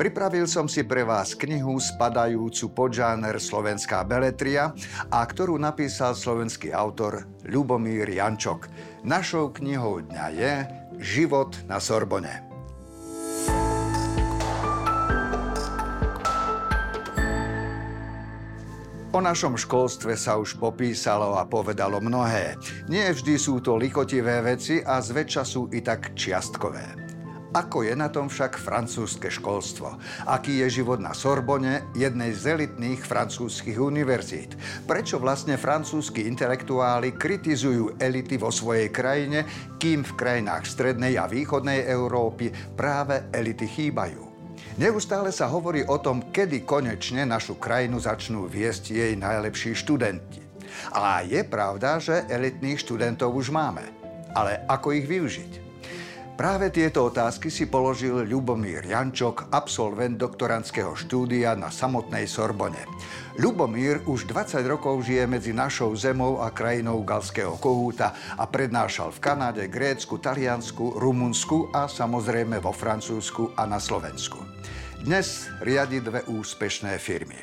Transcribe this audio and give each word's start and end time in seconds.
Pripravil 0.00 0.48
som 0.48 0.64
si 0.64 0.80
pre 0.80 1.04
vás 1.04 1.36
knihu 1.36 1.76
spadajúcu 1.76 2.72
pod 2.72 2.96
žáner 2.96 3.36
Slovenská 3.36 4.00
beletria 4.08 4.72
a 5.12 5.20
ktorú 5.20 5.60
napísal 5.60 6.16
slovenský 6.16 6.72
autor 6.72 7.28
Ľubomír 7.44 8.08
Jančok. 8.08 8.64
Našou 9.04 9.52
knihou 9.52 10.00
dňa 10.00 10.26
je 10.32 10.52
Život 11.04 11.68
na 11.68 11.76
Sorbone. 11.76 12.32
O 19.12 19.20
našom 19.20 19.60
školstve 19.60 20.16
sa 20.16 20.40
už 20.40 20.56
popísalo 20.56 21.36
a 21.36 21.44
povedalo 21.44 22.00
mnohé. 22.00 22.56
Nie 22.88 23.12
vždy 23.12 23.36
sú 23.36 23.60
to 23.60 23.76
likotivé 23.76 24.40
veci 24.40 24.80
a 24.80 24.96
zväčša 24.96 25.44
sú 25.44 25.68
i 25.76 25.84
tak 25.84 26.16
čiastkové. 26.16 27.09
Ako 27.50 27.82
je 27.82 27.98
na 27.98 28.06
tom 28.06 28.30
však 28.30 28.62
francúzske 28.62 29.26
školstvo? 29.26 29.98
Aký 30.30 30.62
je 30.62 30.78
život 30.78 31.02
na 31.02 31.10
Sorbone, 31.10 31.90
jednej 31.98 32.30
z 32.30 32.54
elitných 32.54 33.02
francúzskych 33.02 33.74
univerzít? 33.74 34.54
Prečo 34.86 35.18
vlastne 35.18 35.58
francúzski 35.58 36.30
intelektuáli 36.30 37.18
kritizujú 37.18 37.98
elity 37.98 38.38
vo 38.38 38.54
svojej 38.54 38.94
krajine, 38.94 39.42
kým 39.82 40.06
v 40.06 40.12
krajinách 40.14 40.62
strednej 40.62 41.18
a 41.18 41.26
východnej 41.26 41.90
Európy 41.90 42.54
práve 42.78 43.26
elity 43.34 43.66
chýbajú? 43.66 44.30
Neustále 44.78 45.34
sa 45.34 45.50
hovorí 45.50 45.82
o 45.82 45.98
tom, 45.98 46.30
kedy 46.30 46.62
konečne 46.62 47.26
našu 47.26 47.58
krajinu 47.58 47.98
začnú 47.98 48.46
viesť 48.46 48.94
jej 48.94 49.12
najlepší 49.18 49.74
študenti. 49.74 50.38
A 50.94 51.26
je 51.26 51.42
pravda, 51.42 51.98
že 51.98 52.30
elitných 52.30 52.78
študentov 52.78 53.34
už 53.34 53.50
máme. 53.50 53.82
Ale 54.38 54.62
ako 54.70 54.94
ich 54.94 55.10
využiť? 55.10 55.69
Práve 56.40 56.72
tieto 56.72 57.04
otázky 57.12 57.52
si 57.52 57.68
položil 57.68 58.24
Ľubomír 58.24 58.88
Jančok, 58.88 59.52
absolvent 59.52 60.16
doktorandského 60.16 60.96
štúdia 60.96 61.52
na 61.52 61.68
samotnej 61.68 62.24
Sorbone. 62.24 62.80
Ľubomír 63.36 64.08
už 64.08 64.24
20 64.24 64.64
rokov 64.64 65.04
žije 65.04 65.28
medzi 65.28 65.52
našou 65.52 65.92
zemou 65.92 66.40
a 66.40 66.48
krajinou 66.48 67.04
galského 67.04 67.60
kohúta 67.60 68.16
a 68.40 68.48
prednášal 68.48 69.12
v 69.12 69.20
Kanade, 69.20 69.68
Grécku, 69.68 70.16
Taliansku, 70.16 70.96
Rumunsku 70.96 71.76
a 71.76 71.84
samozrejme 71.84 72.56
vo 72.56 72.72
Francúzsku 72.72 73.52
a 73.52 73.68
na 73.68 73.76
Slovensku. 73.76 74.40
Dnes 75.04 75.44
riadi 75.60 76.00
dve 76.00 76.24
úspešné 76.24 76.96
firmy. 76.96 77.36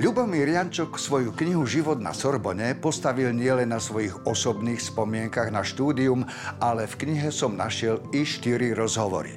Ľubomír 0.00 0.48
Jančok 0.56 0.96
svoju 0.96 1.36
knihu 1.36 1.68
Život 1.68 2.00
na 2.00 2.16
Sorbone 2.16 2.72
postavil 2.72 3.36
nielen 3.36 3.68
na 3.68 3.76
svojich 3.76 4.24
osobných 4.24 4.80
spomienkach 4.80 5.52
na 5.52 5.60
štúdium, 5.60 6.24
ale 6.56 6.88
v 6.88 7.04
knihe 7.04 7.28
som 7.28 7.52
našiel 7.52 8.00
i 8.16 8.24
štyri 8.24 8.72
rozhovory. 8.72 9.36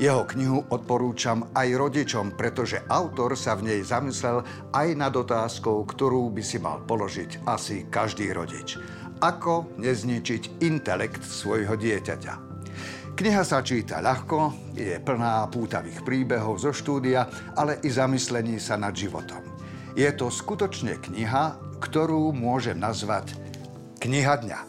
Jeho 0.00 0.24
knihu 0.24 0.64
odporúčam 0.72 1.52
aj 1.52 1.76
rodičom, 1.76 2.32
pretože 2.32 2.80
autor 2.88 3.36
sa 3.36 3.52
v 3.52 3.68
nej 3.68 3.80
zamyslel 3.84 4.40
aj 4.72 4.88
nad 4.96 5.12
otázkou, 5.12 5.84
ktorú 5.84 6.32
by 6.32 6.40
si 6.40 6.56
mal 6.56 6.80
položiť 6.88 7.44
asi 7.44 7.84
každý 7.92 8.32
rodič. 8.32 8.80
Ako 9.20 9.76
nezničiť 9.76 10.64
intelekt 10.64 11.20
svojho 11.28 11.76
dieťaťa. 11.76 12.48
Kniha 13.20 13.44
sa 13.44 13.60
číta 13.60 14.00
ľahko, 14.00 14.72
je 14.72 14.96
plná 14.96 15.44
pútavých 15.52 16.00
príbehov 16.08 16.56
zo 16.56 16.72
štúdia, 16.72 17.52
ale 17.52 17.84
i 17.84 17.92
zamyslení 17.92 18.56
sa 18.56 18.80
nad 18.80 18.96
životom. 18.96 19.59
Je 19.98 20.10
to 20.14 20.30
skutočne 20.30 20.98
kniha, 21.02 21.58
ktorú 21.82 22.30
môžem 22.30 22.78
nazvať 22.78 23.34
Kniha 24.00 24.40
dňa. 24.40 24.60